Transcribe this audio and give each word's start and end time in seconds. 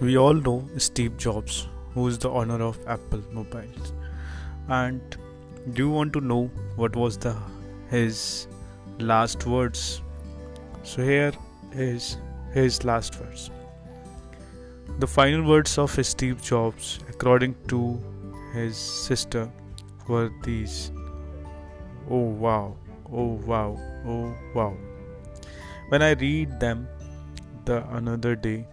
We 0.00 0.16
all 0.16 0.32
know 0.32 0.66
Steve 0.78 1.18
Jobs, 1.18 1.68
who 1.92 2.06
is 2.08 2.18
the 2.18 2.30
owner 2.30 2.62
of 2.62 2.78
Apple 2.86 3.22
Mobiles. 3.30 3.92
And 4.68 5.16
do 5.74 5.82
you 5.82 5.90
want 5.90 6.14
to 6.14 6.22
know 6.22 6.50
what 6.76 6.96
was 6.96 7.18
the 7.18 7.36
his 7.90 8.46
last 8.98 9.44
words? 9.44 10.00
So 10.84 11.02
here 11.02 11.32
is 11.72 12.16
his 12.54 12.82
last 12.82 13.20
words. 13.20 13.50
The 15.00 15.06
final 15.06 15.46
words 15.46 15.76
of 15.76 15.98
Steve 16.06 16.40
Jobs, 16.42 16.98
according 17.10 17.54
to 17.68 18.02
his 18.54 18.78
sister, 18.78 19.50
were 20.08 20.30
these 20.44 20.92
Oh 22.08 22.30
wow, 22.44 22.76
oh 23.12 23.38
wow, 23.46 23.78
oh 24.06 24.34
wow. 24.54 24.74
When 25.90 26.02
I 26.02 26.12
read 26.12 26.58
them 26.58 26.88
the 27.66 27.86
another 27.94 28.34
day, 28.34 28.66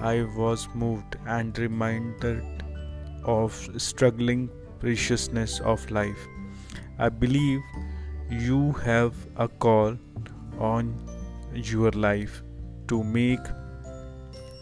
I 0.00 0.22
was 0.36 0.68
moved 0.74 1.16
and 1.26 1.58
reminded 1.58 2.44
of 3.24 3.52
struggling 3.76 4.48
preciousness 4.78 5.58
of 5.60 5.90
life. 5.90 6.26
I 6.98 7.08
believe 7.08 7.60
you 8.30 8.72
have 8.84 9.14
a 9.36 9.48
call 9.48 9.96
on 10.58 10.94
your 11.52 11.90
life 11.90 12.42
to 12.86 13.02
make 13.02 13.40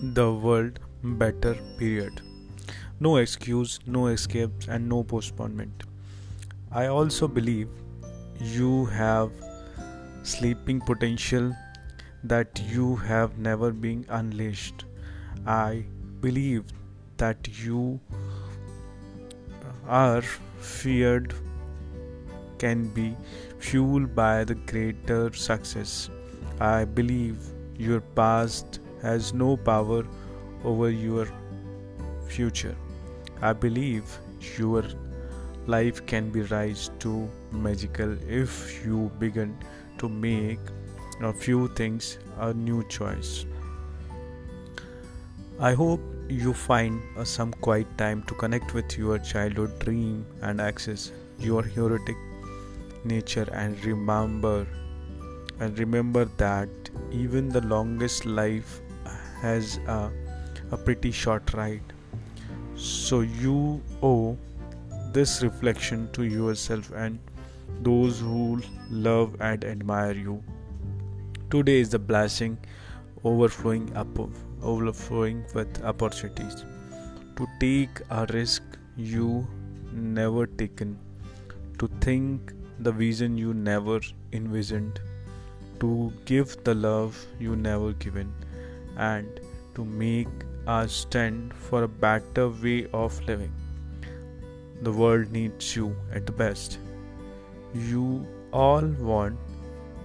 the 0.01 0.33
world 0.33 0.79
better 1.03 1.55
period. 1.79 2.23
No 2.99 3.17
excuse 3.17 3.79
no 3.87 4.07
escapes 4.07 4.69
and 4.69 4.89
no 4.89 5.05
postponement. 5.05 5.83
I 6.73 6.87
also 6.87 7.29
believe 7.29 7.69
you 8.41 8.87
have 8.87 9.31
sleeping 10.23 10.81
potential 10.81 11.55
that 12.25 12.61
you 12.67 12.97
have 12.97 13.39
never 13.39 13.71
been 13.71 14.07
unleashed 14.09 14.87
I 15.45 15.85
believe 16.21 16.65
that 17.17 17.49
you 17.65 18.01
are 19.87 20.23
feared 20.59 21.35
can 22.59 22.89
be 22.89 23.17
fueled 23.59 24.15
by 24.15 24.45
the 24.45 24.55
greater 24.55 25.33
success. 25.33 26.11
I 26.61 26.85
believe 26.85 27.39
your 27.77 28.01
past 28.01 28.81
has 29.03 29.35
no 29.35 29.57
power 29.57 30.05
over 30.65 30.91
your 30.91 31.29
future. 32.29 32.77
I 33.43 33.53
believe 33.53 34.05
your 34.59 34.85
life 35.67 36.05
can 36.07 36.31
be 36.31 36.43
raised 36.43 36.99
to 37.01 37.29
magical 37.53 38.17
if 38.29 38.85
you 38.85 39.11
begin 39.19 39.57
to 39.99 40.09
make 40.09 40.61
a 41.21 41.33
few 41.33 41.69
things 41.69 42.19
a 42.39 42.53
new 42.55 42.83
choice. 42.89 43.47
I 45.59 45.73
hope 45.73 46.03
you 46.29 46.53
find 46.53 47.01
uh, 47.17 47.25
some 47.25 47.51
quiet 47.51 47.87
time 47.97 48.23
to 48.25 48.35
connect 48.35 48.75
with 48.75 48.99
your 48.99 49.19
childhood 49.19 49.79
dream 49.79 50.27
and 50.43 50.61
access 50.61 51.13
your 51.39 51.63
heroic 51.63 52.15
nature 53.05 53.49
and 53.53 53.83
remember 53.83 54.67
and 55.59 55.79
remember 55.79 56.27
that 56.37 56.69
even 57.11 57.49
the 57.49 57.63
longest 57.63 58.27
life 58.27 58.83
has 59.41 59.79
a, 59.87 60.13
a 60.73 60.77
pretty 60.77 61.11
short 61.11 61.55
ride. 61.55 61.95
So 62.75 63.21
you 63.21 63.81
owe 64.03 64.37
this 65.15 65.43
reflection 65.43 66.13
to 66.13 66.25
yourself 66.25 66.93
and 66.95 67.19
those 67.81 68.21
who 68.21 68.61
love 68.91 69.37
and 69.41 69.65
admire 69.65 70.13
you. 70.13 70.45
Today 71.49 71.81
is 71.81 71.89
the 71.89 71.99
blessing 71.99 72.59
overflowing 73.25 73.91
above 73.95 74.46
overflowing 74.63 75.45
with 75.55 75.85
opportunities. 75.85 76.65
To 77.37 77.47
take 77.61 78.01
a 78.11 78.27
risk 78.33 78.63
you 78.97 79.47
never 79.93 80.47
taken. 80.47 80.99
To 81.79 81.89
think 82.01 82.53
the 82.81 82.93
vision 82.93 83.37
you 83.37 83.53
never 83.55 84.01
envisioned. 84.33 85.01
To 85.81 86.13
give 86.25 86.57
the 86.65 86.75
love 86.75 87.25
you 87.39 87.57
never 87.57 87.93
given. 87.93 88.33
And 88.97 89.41
to 89.75 89.85
make 89.85 90.29
a 90.67 90.89
stand 90.89 91.53
for 91.55 91.83
a 91.83 91.89
better 91.89 92.49
way 92.49 92.87
of 92.93 93.21
living. 93.27 93.53
The 94.83 94.93
world 94.93 95.31
needs 95.31 95.77
you 95.77 95.95
at 96.13 96.27
the 96.27 96.33
best. 96.33 96.79
You 97.75 98.27
all 98.53 98.87
want 99.13 99.39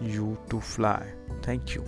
you 0.01 0.37
to 0.49 0.59
fly. 0.59 1.05
Thank 1.41 1.75
you 1.75 1.85